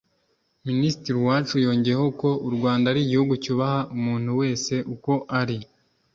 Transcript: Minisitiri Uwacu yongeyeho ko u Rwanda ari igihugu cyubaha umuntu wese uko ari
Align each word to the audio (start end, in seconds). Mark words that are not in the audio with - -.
Minisitiri 0.67 1.15
Uwacu 1.19 1.55
yongeyeho 1.65 2.07
ko 2.21 2.29
u 2.47 2.49
Rwanda 2.55 2.85
ari 2.91 2.99
igihugu 3.03 3.33
cyubaha 3.43 3.79
umuntu 3.95 4.29
wese 4.41 4.73
uko 4.93 5.11
ari 5.41 5.57